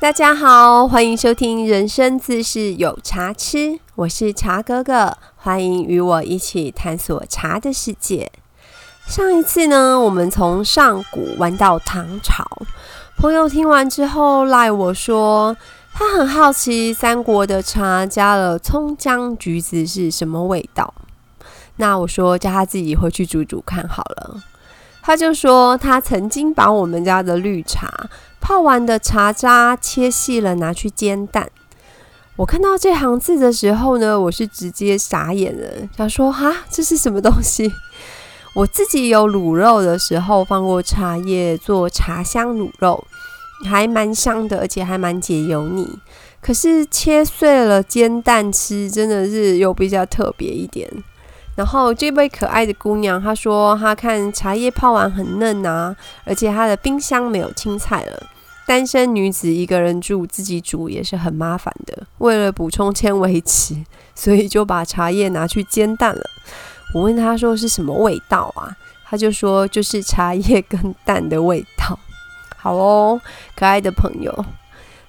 [0.00, 3.58] 大家好，欢迎收听《人生自是有茶吃》，
[3.96, 8.30] 我是茶哥哥，欢迎与我一起探索茶的世界。
[9.08, 12.46] 上一次呢，我们从上古玩到唐朝，
[13.16, 15.56] 朋友听完之后赖我说，
[15.92, 20.94] 他很好奇三国的茶加了葱姜橘子是什么味道。
[21.74, 24.40] 那我说叫他自己回去煮煮看好了。
[25.02, 28.08] 他就说他曾经把我们家的绿茶。
[28.40, 31.50] 泡完的茶渣切细了，拿去煎蛋。
[32.36, 37.72] 我看到这行字的时候呢，我是直接傻眼了，想说哈，这是什么东西？
[38.54, 43.04] 我自己有卤肉的时候放过茶叶做茶香卤肉，
[43.64, 45.98] 还蛮香的，而且还蛮解油腻。
[46.40, 50.88] 可是切碎了煎蛋吃，真的是又比较特别一点。
[51.58, 58.22] 然后这位可爱的姑娘，她说她看茶叶泡完很嫩啊，而且她的冰箱没有青菜了。
[58.64, 62.06] 单身女子一个人住，自己煮也是很麻烦的。
[62.18, 63.74] 为了补充纤维质，
[64.14, 66.22] 所以就把茶叶拿去煎蛋了。
[66.94, 68.70] 我问她说是什么味道啊？
[69.04, 71.98] 她就说就是茶叶跟蛋的味道。
[72.56, 73.20] 好哦，
[73.56, 74.44] 可爱的朋友。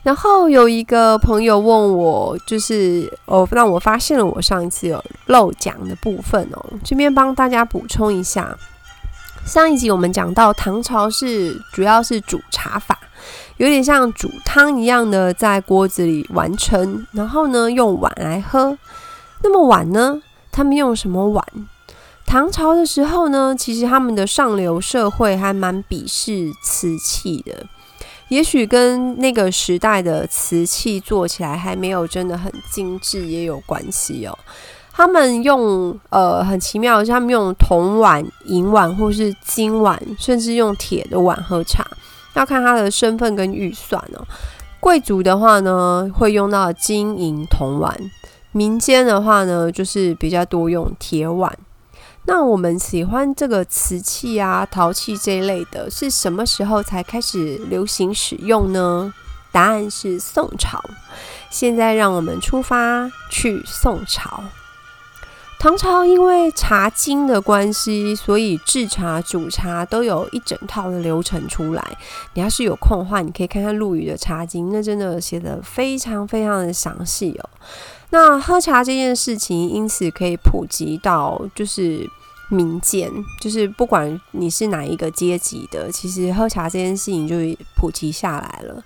[0.02, 8.58] 然后有一个朋友问我，就是哦，让我发现了我上一次有漏讲的部分哦，这边帮大家补充一下。
[9.46, 12.98] 上一集我们讲到唐朝是主要是煮茶法，
[13.58, 18.78] 有点像煮汤一样的，在锅子里完成，然后呢用碗来喝。
[19.44, 21.44] 那么碗呢，他们用什么碗？
[22.26, 27.66] 唐朝的时候呢，其实他们的上流社会还蛮鄙视瓷器的。
[28.30, 34.38] 也许跟那个时代的瓷器做起来还没有真的很精致也有关系哦。
[34.92, 41.86] 他们用呃很奇妙的是，他们用铜碗、银碗或是金碗，甚至用铁的碗喝茶，
[42.34, 44.26] 要看他的身份跟预算哦。
[44.82, 47.94] 贵族的话呢，会用到金银铜碗；
[48.52, 51.58] 民间的话呢，就是比较多用铁碗。
[52.30, 59.12] 那我们喜欢这个瓷器啊、陶器这一类的，是什么时候才开始流行使用呢？
[59.52, 60.80] 答案是宋朝。
[61.50, 64.44] 现在让我们出发去宋朝。
[65.58, 71.84] 唐朝因为茶经的关系，所以制茶、煮茶都有一整套的流程出来。
[72.36, 77.50] 你要是有空的话，你可以看看陆羽的茶经，那真的写的非常非常的详细哦。
[78.12, 82.08] 那喝茶这件事情，因此可以普及到就是。
[82.50, 87.36] 民间就是不管你是哪一个阶级的，其实喝茶这件事情就
[87.76, 88.84] 普及下来了。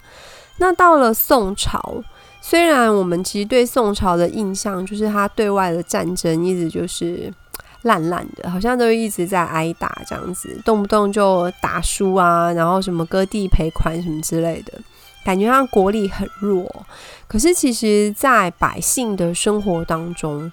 [0.58, 2.04] 那到了宋朝，
[2.42, 7.34] 虽然我们其实对宋朝的印象就是他对外的战争一直就是
[7.82, 14.74] 烂烂的，好像都一直在挨打这样子，动不动就打输啊，然后什么割地赔款什么之类的，
[15.26, 16.86] 感觉上国力很弱。
[17.28, 20.52] 可是其实，在百姓的生活当中，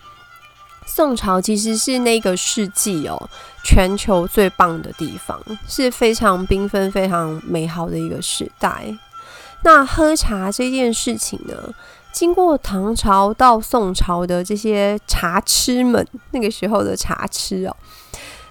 [0.86, 3.30] 宋朝其实是那个世纪哦，
[3.64, 8.96] 全球最棒的地方，是非常缤纷、非常美好的一个时代。
[9.62, 11.54] 那喝茶这件事情呢，
[12.12, 17.76] 经过唐朝到宋朝的这些茶痴们，那个时候的茶痴哦，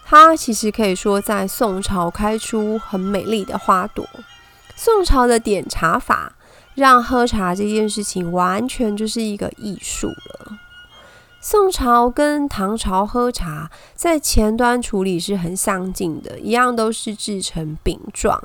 [0.05, 4.07] 它其实可以说在宋朝开出很美丽的花朵。
[4.75, 6.33] 宋朝的点茶法，
[6.75, 10.57] 让喝茶这件事情完全就是一个艺术了。
[11.41, 18.37] 宋朝跟唐朝喝茶，在前端处理是很相近的，一样都是制成饼状，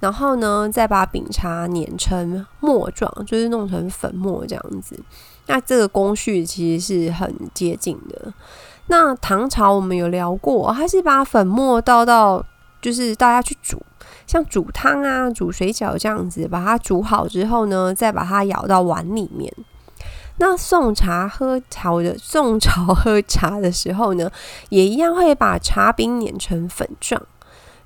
[0.00, 4.98] 然后呢，再把饼茶碾成末状，就是弄成粉末这样子。
[5.46, 8.32] 那这个工序其实是很接近的。
[8.86, 12.42] 那唐朝我们有聊过，它是把粉末倒到，
[12.80, 13.82] 就是大家去煮，
[14.26, 19.52] 像煮汤啊、煮水饺这样子，把它煮好之后呢，再把它舀到碗里面。
[20.40, 24.30] 那宋茶喝茶的宋朝喝茶的时候呢，
[24.70, 27.20] 也一样会把茶饼碾成粉状，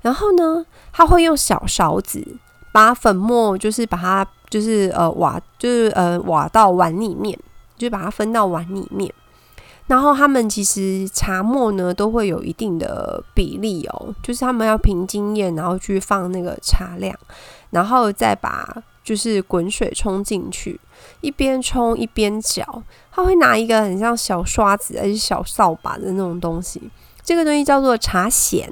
[0.01, 2.37] 然后呢，他会用小勺子
[2.71, 7.37] 把粉末，就是把它，就是呃挖，就是呃挖到碗里面，
[7.77, 9.11] 就把它分到碗里面。
[9.87, 17.13] 然后他们其实茶末呢都会有一定的比例哦，就是他们要凭经验，然后去放那个茶量，
[17.71, 20.79] 然后再把就是滚水冲进去。
[21.23, 26.81] 一边冲一边搅，他会拿一个很像小刷子还是小扫把的那种东西，
[27.23, 28.69] 这个东西叫做茶筅。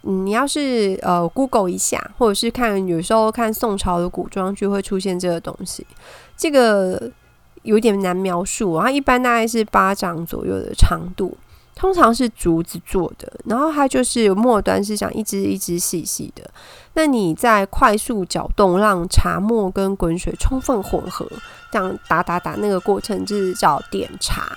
[0.00, 5.86] 你要是呃 Google 一下，或者是看有时候看宋朝的古装剧会出现这个东西，
[6.34, 7.10] 这个
[7.62, 8.90] 有点难描述啊。
[8.90, 11.36] 一般大概是巴掌左右的长度，
[11.76, 16.50] 通常是竹子做的，然后它就是末端是像一支一支细细的。
[16.94, 21.30] 那你在快速搅动，让茶沫跟滚水充分混合，
[21.70, 24.50] 这样打打打那个过程就是叫点茶。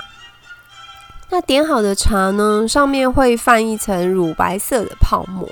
[1.32, 5.48] 那点好的茶呢，上面会泛一层乳白色的泡沫，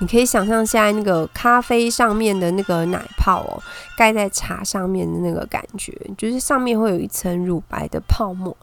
[0.00, 3.62] 你可以想象现在那个咖啡上面的那个奶泡哦，
[3.96, 8.54] 盖在茶上面的那个感觉，就是上面会有一层乳白的泡沫。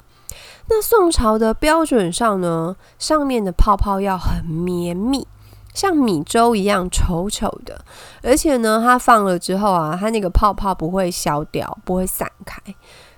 [0.68, 5.28] 那宋朝的标准上呢，上面的泡泡要很绵密，
[5.74, 7.84] 像米粥一样稠稠的，
[8.22, 12.62] 而且呢，它放了之后啊，它那个泡泡不会消掉，不会散开，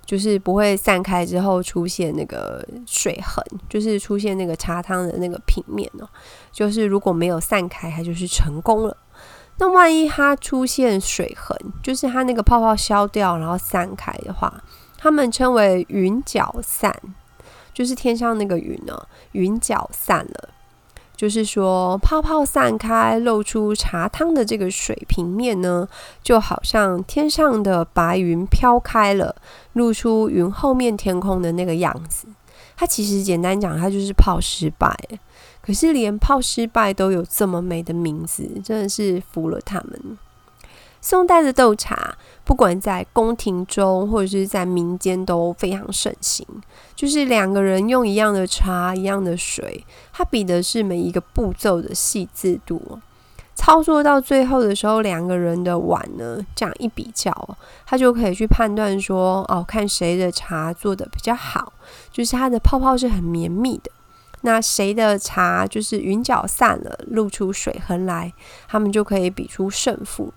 [0.06, 6.10] 就是不会散开之后出现那个水痕，就是出现那个茶汤的那个平面哦，
[6.52, 8.98] 就是如果没有散开，它就是成功了。
[9.60, 14.52] 那万一它出现水痕，就是它那个泡泡消掉然后散开的话，
[14.98, 16.96] 他们称为云角散。
[17.74, 20.50] 就是天上那个云呢，云搅散了，
[21.16, 25.88] 就是说泡泡散开，露出茶汤的这个水平面呢，
[26.22, 29.36] 就好像天上的白云飘开了，
[29.74, 32.28] 露出云后面天空的那个样子。
[32.76, 34.96] 它其实简单讲，它就是泡失败。
[35.62, 40.18] 可是连泡失败都有这么美的名字，真的是服了他们。
[41.06, 42.16] 宋代的斗茶，
[42.46, 46.48] 不管在宫廷中或者是在民间都非常盛行。
[46.96, 53.00] 就是两个人用一样的茶、一样的水，它比的是每一个步骤的细致度。
[53.54, 61.74] 操作到最后的时候，两个人的碗呢，这样一比较，他就可以去判断说，哦，看谁的茶做的比较好，
[62.14, 63.92] 就是它的泡泡是很绵密的。
[64.40, 68.32] 那谁的茶就是云搅散了，露出水痕来，
[68.70, 70.34] 他们就可以比出胜负。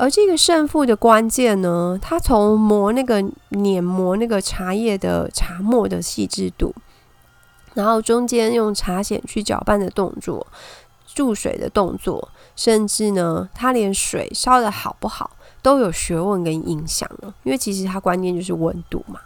[0.00, 6.72] 而这个胜负的关键呢，它从磨那个碾磨那个茶叶的茶末的细致度，
[7.74, 10.46] 然后中间用茶筅去搅拌的动作，
[11.04, 17.34] 注水的动作，甚至呢，它连水烧的好不好都有学问跟影响了。
[17.42, 19.18] 因为其实它关键就是温度嘛。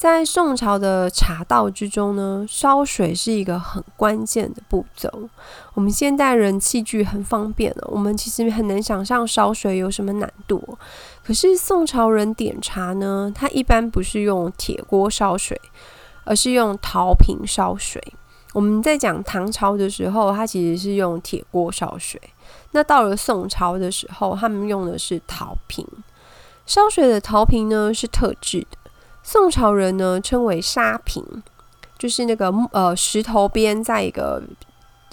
[0.00, 5.28] 在宋朝的茶道之中呢，烧水是一个很关键的步骤。
[5.74, 10.78] 我们现代人器具很方便了，我们其实很难想象烧水有什么难度。
[11.22, 15.60] 可是宋朝人点茶呢，他一般不是用铁锅烧水，
[16.24, 18.02] 而是用陶瓶烧水。
[18.54, 22.18] 我们在讲唐朝的时候，它其实是用铁锅烧水。
[22.70, 25.86] 那到了宋朝的时候，他们用的是陶瓶
[26.64, 28.78] 烧水的陶瓶呢，是特制的。
[29.22, 31.24] 宋朝人呢称为沙瓶，
[31.98, 34.42] 就是那个呃石头边在一个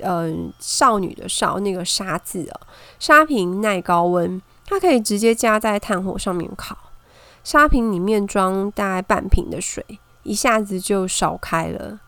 [0.03, 2.59] 嗯少女的少那个沙字啊。
[2.99, 6.77] 沙瓶耐高温，它可以直接加在炭火上面烤。
[7.43, 9.85] 沙瓶里面装大概半瓶的水，
[10.23, 11.99] 一下子就烧开了。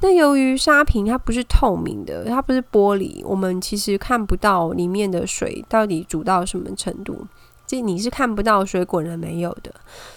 [0.00, 7.26] 那由于沙瓶它不是透明的，它不是玻璃，我们其实看不到里面的水到底煮到什么程度。
[7.68, 9.70] 这你是看不到水滚了没有的，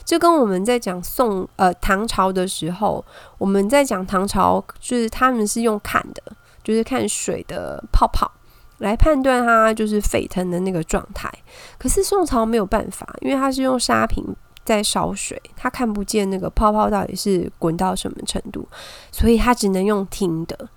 [0.05, 3.03] 就跟我们在讲宋呃唐朝的时候，
[3.37, 6.23] 我们在讲唐朝，就是他们是用看的，
[6.63, 8.31] 就是看水的泡泡
[8.77, 11.29] 来判断它就是沸腾的那个状态。
[11.77, 14.33] 可是宋朝没有办法，因为它是用沙瓶
[14.63, 18.65] 在烧水，它看不见那个泡泡到底是滚到什么程度，
[19.11, 20.69] 所以它只能用听的。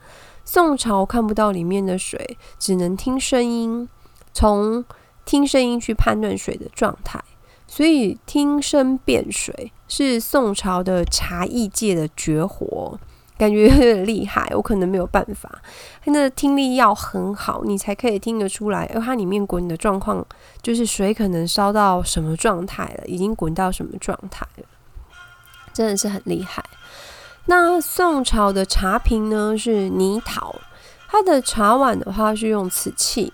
[0.45, 3.89] 宋朝看不到里面的水，只能听声音，
[4.33, 4.85] 从。
[5.25, 7.23] 听声音去判断水的状态，
[7.67, 12.99] 所以听声辨水是宋朝的茶艺界的绝活，
[13.39, 14.47] 感觉有点厉害。
[14.55, 15.61] 我可能没有办法，
[16.05, 20.25] 那听力要很好，你才可以听得出来，而它里面滚的状况，
[20.63, 24.65] 就是水可能烧到什么状态了，已经滚到什么状态了，
[25.73, 26.65] 真的是很厉害。
[27.47, 30.55] 那宋朝的茶瓶呢是泥陶，
[31.09, 33.33] 它的茶碗的话是用瓷器。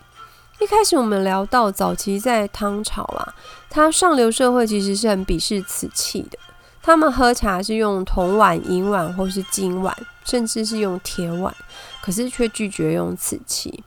[0.61, 3.35] 一开始我们聊到早期在唐朝啊，
[3.71, 6.39] 它上流社会其实是很鄙视瓷器的，
[6.83, 11.55] 他们喝茶是用铜碗、银碗或是金碗，甚至是用铁碗，
[12.03, 13.83] 可是却拒绝用瓷器。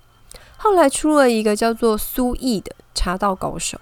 [0.57, 3.79] 后来出了一个叫做苏毅的茶道高手，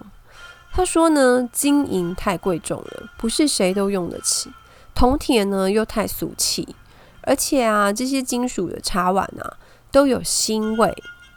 [0.73, 4.51] 他说呢，金银太贵重了，不是谁都用得起，
[4.93, 6.75] 铜铁呢又太俗气，
[7.21, 9.55] 而且啊，这些金属的茶碗啊
[9.93, 10.93] 都有腥味。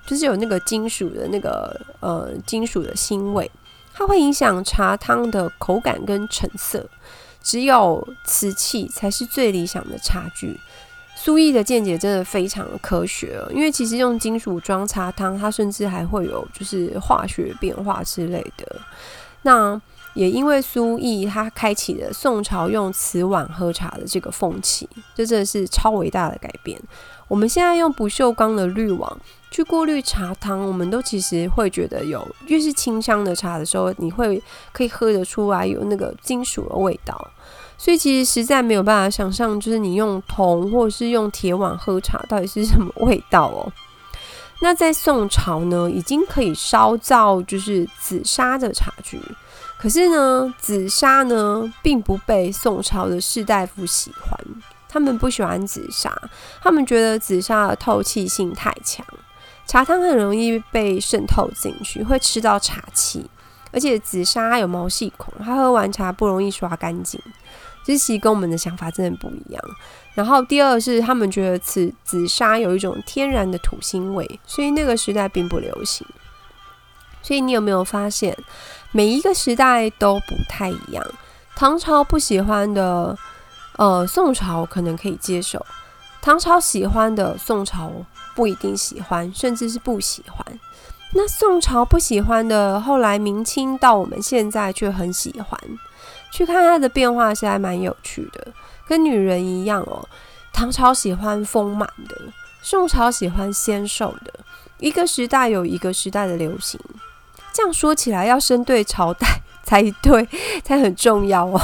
[0.07, 3.51] 就是有那个金属的那个呃金属的腥味，
[3.93, 6.89] 它会影响茶汤的口感跟成色。
[7.43, 10.59] 只有瓷器才是最理想的茶具。
[11.15, 18.81] 苏毅的见解真的非常的科学，因为其实用金属装茶汤，它甚至还会有就是化学变化之类的。
[19.43, 19.81] 那
[20.15, 26.81] 也因为苏毅他开启了宋朝用瓷碗喝茶的这个风气，这真的是超伟大的改变。
[27.35, 29.19] 我们现在用不锈钢的滤网
[29.51, 37.29] 去过滤茶汤，我们都其实会觉得有越是清香的茶的时候，你会可以喝得出来有那个金属的味道。
[37.77, 43.73] 所以其实实在没有办法想象，就是你用铜或者是用铁碗喝茶到底是什么味道哦。
[44.63, 49.21] 那在宋朝呢，已经可以烧造就是紫砂的茶具，
[49.77, 54.39] 可是呢，紫砂呢并不被宋朝的士大夫喜欢，
[54.95, 56.17] 他们不喜欢紫砂，
[56.63, 59.05] 他们觉得紫砂的透气性太强，
[59.67, 63.29] 茶汤很容易被渗透进去，会吃到茶气，
[63.73, 67.21] 而且紫砂有毛细孔，它喝完茶不容易刷干净。
[67.85, 69.61] 其实跟我们的想法真的不一样。
[70.15, 76.07] 然后第二是他们觉得紫紫砂有一种天然的土腥味，所以那个时代并不流行。
[77.21, 78.37] 所以你有没有发现，
[78.93, 81.05] 每一个时代都不太一样？
[81.57, 83.17] 唐朝不喜欢的，
[83.77, 85.59] 呃，宋朝可能可以接受；
[86.23, 87.91] 唐朝喜欢的，宋朝
[88.35, 90.61] 不一定喜欢，甚至是不喜欢。
[91.13, 95.59] 那宋朝不喜欢的，后来明清到我们现在却很喜欢。
[96.33, 98.49] 去看它的变化是还蛮有趣的，
[98.89, 100.09] 跟女人一样哦。
[100.53, 102.17] 唐朝喜欢丰满的，
[102.63, 104.33] 宋朝喜欢纤瘦的。
[104.79, 106.81] 一个时代有一个时代的流行，
[107.53, 110.29] 这样说起来要生对朝代 才对，
[110.65, 111.61] 才很重要哦。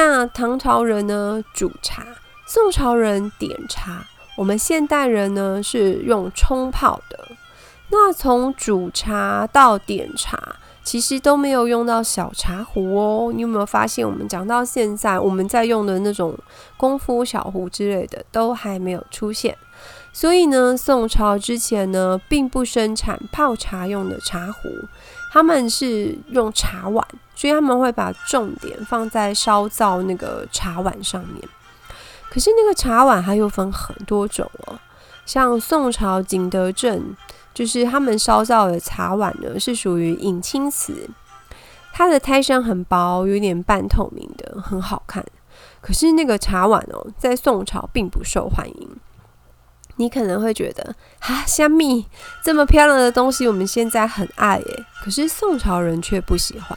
[0.00, 2.06] 那唐朝人呢煮茶，
[2.46, 7.32] 宋朝人点茶，我们现代人呢是用冲泡的。
[7.90, 10.54] 那从煮茶到点茶。
[10.84, 14.08] 其实都没有用到小茶壶哦，你有没有发现？
[14.08, 16.34] 我们讲到现在，我们在用的那种
[16.78, 19.54] 功夫小壶之类的都还没有出现。
[20.14, 24.70] 所以呢，宋朝之前呢，并不生产泡茶用的茶壶，
[25.30, 31.42] 他们是用茶碗，所以他们会把重点放在烧造那个茶碗上面。
[32.30, 34.78] 可是那个茶碗它又分很多种哦，
[35.24, 37.16] 像宋朝景德镇。
[37.54, 41.10] 就是他们烧造的茶碗呢，是属于隐青瓷，
[41.92, 45.26] 它的胎身很薄，有点半透明的，很好看。
[45.80, 48.88] 可是那个茶碗哦，在宋朝并不受欢迎。
[49.98, 52.06] 你可能会觉得，哈，香蜜
[52.42, 56.76] 这么漂亮的东西，我们现在很爱耶，可是宋朝人却不喜欢。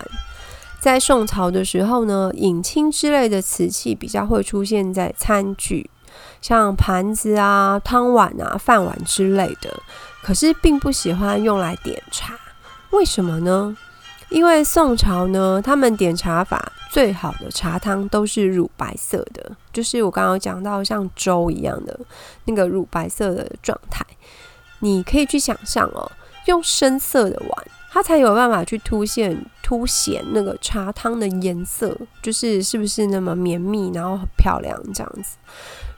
[0.80, 5.90] 在宋朝的时候呢，隐青之类的瓷器比较会出现在餐具，
[6.42, 9.82] 像盘子啊、汤碗啊、饭碗之类的。
[10.24, 12.34] 可是并不喜欢用来点茶，
[12.90, 13.78] 为什么呢？
[14.30, 22.00] 因为宋朝呢，他们点茶法最好的茶汤都是乳白色的，就是我刚刚讲到像粥一样的
[22.46, 24.06] 那个乳白色的状态。
[24.80, 26.12] 你可以去想象哦，
[26.46, 35.38] 用深色的碗，它才有办法去凸显凸显那个茶汤的颜色，就是是不是那么绵密，然后很漂亮这样子。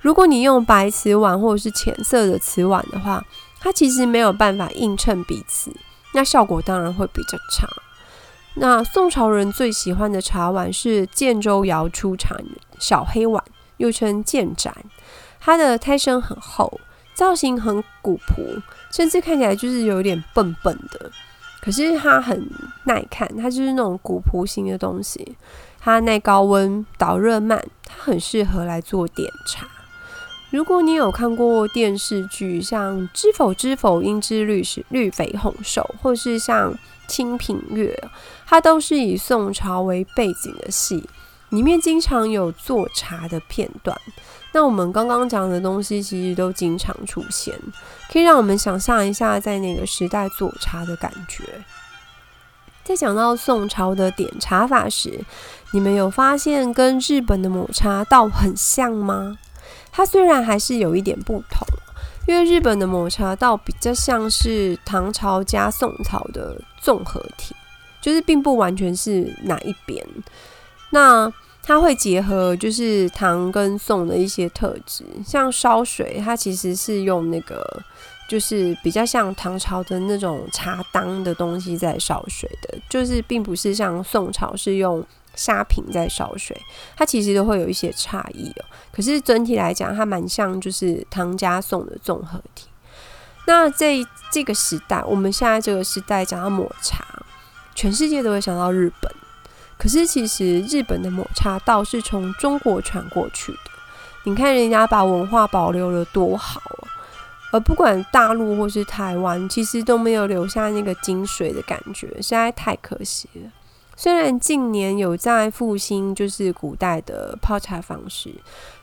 [0.01, 3.25] 如果你用白瓷碗或者是浅色的瓷碗的话，
[3.61, 5.73] 它其实没有办法映衬彼此，
[6.13, 7.65] 那效果当然会比较差。
[8.55, 12.43] 那宋朝人最喜欢的茶碗是建州窑出产
[12.77, 13.41] 小黑碗，
[13.83, 14.73] 又称建盏。
[15.41, 16.79] 它的胎身很厚，
[17.13, 18.41] 造型很古朴，
[18.89, 21.11] 甚至看起来就是有点笨笨的。
[21.61, 22.49] 可是它很
[22.85, 25.35] 耐看，它就是那种古朴型的东西。
[25.81, 29.67] 它耐高温，导热慢，它很适合来做点茶。
[30.49, 36.73] 如果你有看过电视剧，像《知否知否，应知绿是绿肥红瘦》，或是像
[37.07, 37.87] 《清平乐》，
[38.45, 41.09] 它都是以宋朝为背景的戏，
[41.53, 43.95] 里面经常有做茶的片段。
[44.53, 47.53] 那我们刚刚讲的东西，其实都经常出现，
[48.11, 51.43] 可以让我们想象一下在那个时代做茶的感觉。
[52.83, 55.23] 在讲到宋朝的点茶法时，
[55.73, 59.37] 你们有发现跟日本的抹茶道很像吗？
[59.91, 61.67] 它虽然还是有一点不同，
[62.27, 67.55] 因为日本的抹茶道比较像是唐朝加宋朝的综合体，
[68.01, 70.03] 就是并不完全是哪一边。
[70.89, 71.31] 那
[71.63, 77.81] 它会结合就是唐跟宋的一些特质，像烧水，它其实是用那个
[78.27, 85.03] 就是比较像唐朝的那种茶当的东西在烧水的，就是并不是像宋朝是用。
[85.35, 86.55] 沙瓶在烧水，
[86.95, 88.65] 它其实都会有一些差异哦。
[88.91, 92.67] 可是整体来讲，它蛮像就是唐家宋的综合体。
[93.47, 93.95] 那在
[94.31, 97.03] 这个时代，我们现在这个时代讲到抹茶，
[97.73, 99.11] 全世界都会想到日本。
[99.83, 103.57] 可是其实日本的抹茶道是从中国传过去的。
[104.23, 106.87] 你看人家把文化保留了多好哦，
[107.51, 113.51] 而不管大陆或是台湾，其实都没有留下那个精髓的感觉，实在太可惜了。
[113.97, 118.33] 虽然近年有在复兴，就是古代的泡茶方式，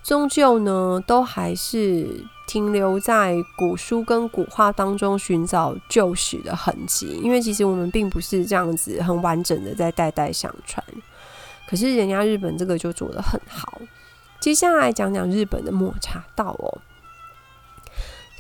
[0.03, 7.07] 终究呢都还是停留在古书跟古画当中寻找旧史的痕迹。
[7.23, 10.85] 因为其实我们并不是这样子很完整的在代代相传。
[11.69, 13.81] 可是人家日本这个就做得很好。
[14.41, 16.79] 接下来讲讲日本的抹茶道哦。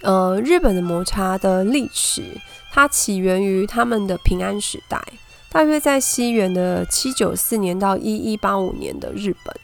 [0.02, 2.25] 呃，日本的抹茶的历史，
[2.73, 5.00] 它起源于他们的平安时代。
[5.52, 9.55] 大约在西元的七九四年到一一八五年的日本，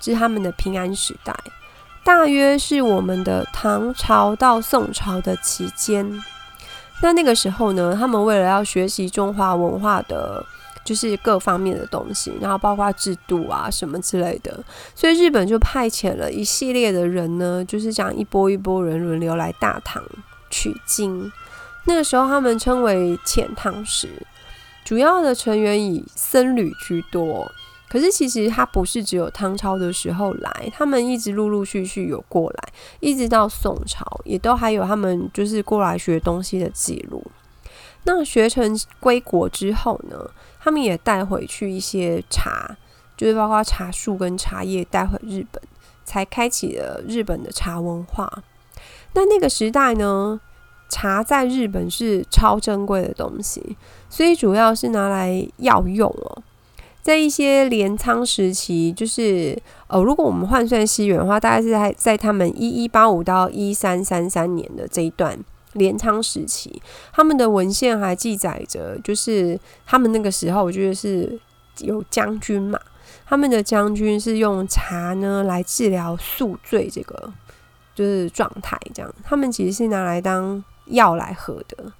[0.00, 1.34] 是他们的平安时代。
[2.02, 6.22] 大约是我们的唐朝到宋朝的期间。
[7.02, 10.44] 那那个时候呢，他们为了要学习中华文化的，
[10.84, 14.62] 就是各方面的东西，然后包括制度啊什么之类的，
[14.94, 20.02] 所以日本就派遣了一系列的人呢，就是这样一波一波人轮流来大唐
[20.50, 21.30] 取经。
[21.84, 24.08] 那个时候他们称为遣唐使。
[24.82, 27.50] 主要的成员以僧侣居多，
[27.90, 37.22] 可是其实他不是只有唐朝的时候来，他们一直陆陆续续有过来，一直到宋朝也都还有他们就是过来学东西的记录。
[38.04, 40.30] 那学成归国之后呢，
[40.60, 42.76] 他们也带回去一些茶，
[43.16, 45.60] 就是包括茶树跟茶叶带回日本，
[46.04, 48.42] 才开启了日本的茶文化。
[49.14, 50.40] 那那个时代呢？
[50.92, 53.76] 茶在日本是超珍贵的东西，
[54.08, 56.42] 所以主要是拿来药用哦。
[57.02, 65.38] 在一些镰仓时期，就是呃，如果我们换算西元的话，大概是在在他们一一八五到一三三三年的这一段
[65.72, 66.80] 镰仓时期，
[67.12, 71.38] 他们的文献还记载着，就是他们那个时候，我觉得是
[71.78, 72.78] 有将军嘛，
[73.26, 77.32] 他们的将军是用茶呢来治疗宿醉这个
[77.94, 80.62] 就是状态，这样他们其实是拿来当。
[80.86, 81.92] 药来喝的。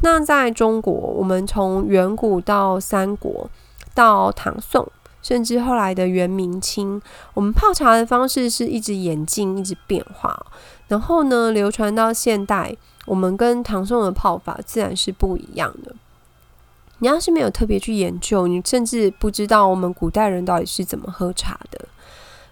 [0.00, 3.50] 那在中国，我们从远古到三国，
[3.94, 4.90] 到唐宋，
[5.22, 7.00] 甚至后来的元明清，
[7.32, 10.44] 我们泡茶的方式是一直演进，一直变化。
[10.88, 15.94] 然后呢，流传到现代，我们跟唐宋的泡法自然是不一样的。
[16.98, 21.86] 你要是没有特别去研究，你甚至不知道我们古代人到底是怎么喝茶的。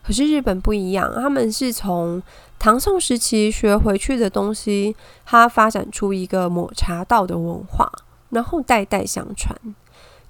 [0.05, 2.22] 可是日本不一样，他们是从。
[2.59, 4.94] 唐宋时期学回去的东西，
[5.26, 7.90] 它发展出一个抹茶道的文化，
[8.31, 9.59] 然后代代相传。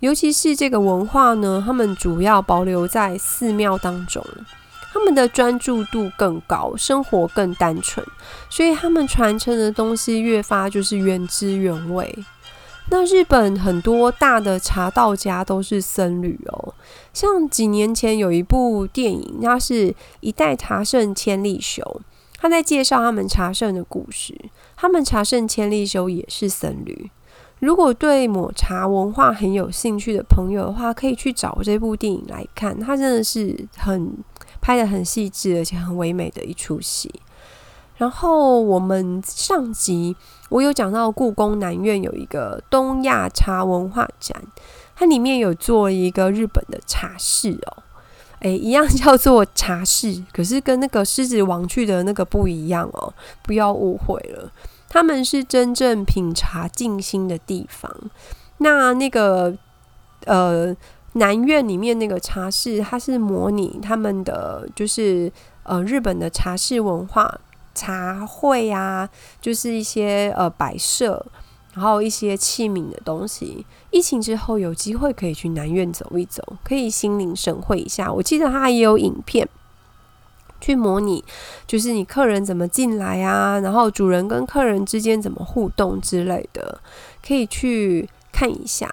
[0.03, 4.21] 尤其是这个文化呢，他们主要保留在寺庙当中，
[4.93, 8.05] 他们的专注度更高，生活更单纯，
[8.51, 12.13] 所以他们传承的东西越发就是原汁原味。
[12.91, 16.75] 那日本很多大的茶道家都是僧侣哦，
[17.13, 22.01] 像几年前有一部电影，它是一代茶圣千利休。
[22.41, 24.37] 他在介绍他们茶圣的故事。
[24.75, 27.09] 他们茶圣千利休也是僧侣。
[27.63, 32.77] 如果对抹茶文化很有兴趣的朋友的话，可以去找这部电影来看。
[32.81, 34.13] 它真的是很
[34.61, 37.09] 拍的很细致，而且很唯美的一出戏。
[37.99, 40.17] 然后我们上集
[40.49, 44.43] 我有讲到故宫南院有一个东亚茶文化展，
[44.97, 47.85] 它里面有做一个日本的茶室哦。
[48.41, 54.51] 诶，一样叫做茶室，可是跟那个狮子王去的那个不一样哦，不要误会了。
[54.93, 57.91] 他们是真正品茶静心的地方。
[58.59, 59.57] 那那个
[60.27, 60.77] 呃
[61.15, 67.41] 南院里面那个茶室，它是模拟他们的就是呃日本的茶室文化，
[67.75, 69.09] 茶会啊，
[69.41, 71.25] 就是一些呃摆设。
[71.75, 78.13] 然后一些器皿的东西，疫情之后有机会可以去南院走一走，可以心领神会一下。
[78.13, 79.49] 我记得他也有影片
[80.63, 81.23] 去模拟，
[81.67, 86.81] 就是你客人怎么进来啊，然后主人跟客人之间怎么互动之类的，
[87.23, 88.91] 可以去看一下。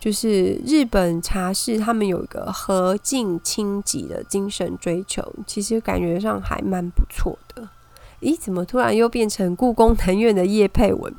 [0.00, 7.68] 就是日本茶室他们有一个和敬清寂的精神追求，其实感觉上还蛮不错的。
[8.20, 11.14] 咦，怎么突然又变成故宫南院的叶佩文？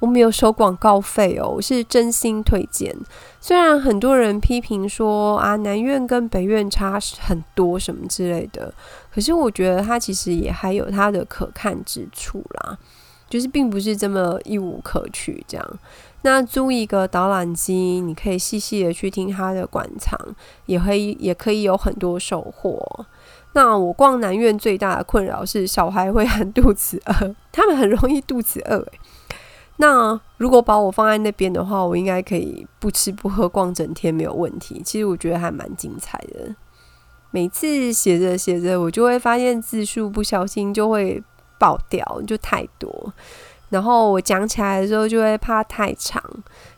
[0.00, 2.94] 我没有收广告费哦，我是真心推荐。
[3.40, 8.72] 虽然很多人批评说啊，南院跟北院差很多什么之类的，
[9.12, 12.76] 可是我觉得它其实也还有它的可看之处啦，
[13.30, 15.78] 就是并不是这么一无可取这样。
[16.22, 20.18] 那租一个导览机，你可以细细的去听它的馆藏，
[20.66, 23.06] 也可以也可以有很多收获。
[23.52, 29.00] 那我逛南院最大的困扰是小孩会很肚子饿，他们很容易肚子饿诶。
[29.78, 34.82] 那如果把我放在那边的话，我应该可以不吃不喝逛整天没有问题。
[34.84, 36.54] 其实我觉得还蛮精彩的。
[37.30, 41.22] 每次写着写着，我就会发现字数不小心就会
[41.58, 43.12] 爆掉，就太多。
[43.68, 46.22] 然后我讲起来的时候就会怕太长，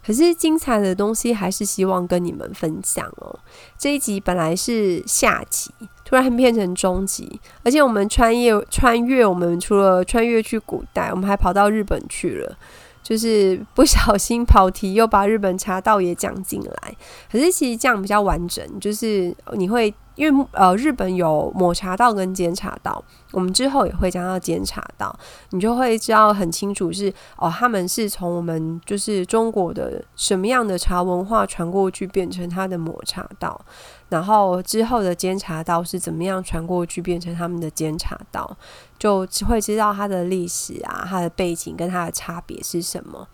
[0.05, 3.39] 可是精彩的东西还是希望跟你们分享哦。
[3.79, 5.73] 这一集本来是下集，
[6.05, 12.59] 突然变成中集，而且我们穿越穿越，我们除了穿越去古代，我们还跑到日本去了。
[13.03, 16.97] 就是不小心跑题，又把日本茶道也讲进来。
[17.31, 23.03] 可是其实这样比较完整，就是你会因为呃日本有抹茶道跟煎茶道，
[23.33, 33.59] 我们之后也会讲到煎茶道，你就会知道很清楚是哦他们是从我们就是中国的什么样的茶文化传过去变成它的抹茶道。
[34.11, 38.55] 然后之后的煎茶道是怎么样传过去变成他们的煎茶道，
[38.99, 43.27] 就会知道它的历史啊、它的背景跟它的差别是什么。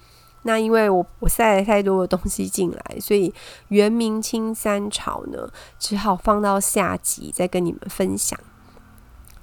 [0.47, 3.35] 那因为我我塞了太多的东西进来，所以
[3.69, 8.39] 元明清三朝呢，只好放到下集再跟你们分享。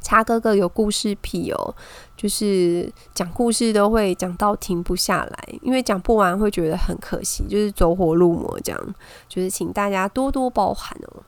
[0.02, 1.76] 茶哥哥有故事癖哦，
[2.18, 8.96] 就是讲故事都会讲到停不下来，因为讲不完会觉得很可惜，就是走火入魔这样，
[9.30, 11.24] 就是请大家多多包涵哦。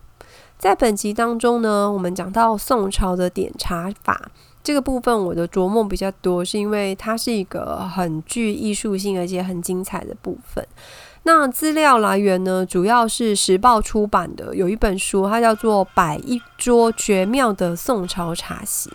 [0.58, 4.32] 在本集当中呢，我们讲到宋朝的点茶法
[4.64, 10.66] 这个部分，我的琢磨比较多，是因为它是一个很具艺术性而且很精彩的部分。
[11.24, 18.90] 那资料来源呢，主要是时报出版的，有一本书，它叫做《摆一桌绝妙的宋朝茶席》，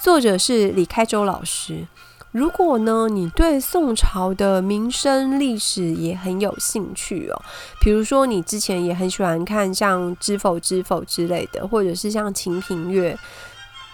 [0.00, 1.86] 作者是李开周老师。
[2.32, 7.42] 如果呢，你对宋朝的民生历史也很有兴趣哦，
[7.78, 13.12] 比如说你之前也很喜欢看像《知否知否》之类的，或者是像《秦平乐》，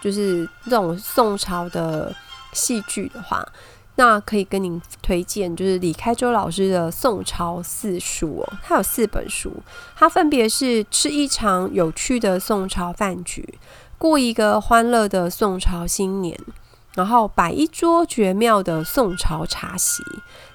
[0.01, 2.15] 就是这种宋朝的
[2.53, 3.45] 戏剧的话。
[3.95, 9.51] 那可以跟您推荐，就是李开周老师的宋朝四书哦，他有四本书，
[9.97, 13.59] 它分别是吃一场有趣的宋朝饭局，
[13.97, 16.39] 过一个欢乐的宋朝新年，
[16.95, 20.03] 然后摆一桌绝妙的宋朝茶席，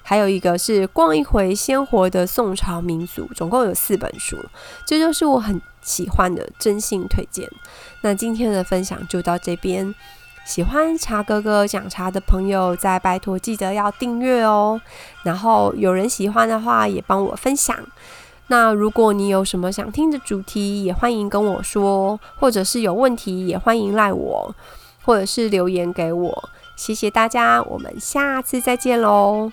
[0.03, 4.37] 还有一个是逛一回鲜活的宋朝民族，总共有四本书，
[4.85, 7.49] 这就是我很喜欢的，真心推荐。
[8.01, 9.93] 那今天的分享就到这边。
[10.45, 14.79] 喜欢茶哥哥讲茶的朋友，再拜托记得要订阅哦。
[15.23, 17.75] 然后有人喜欢的话，也帮我分享。
[18.45, 24.55] 那如果你有什么想听的主题，也欢迎跟我说，或者是有问题，也欢迎赖我，
[25.05, 26.49] 或者是留言给我。
[26.75, 29.51] 谢谢大家，我们下次再见喽。